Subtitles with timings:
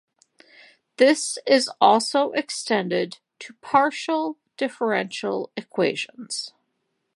[0.97, 6.55] This is also extended to partial differential equations.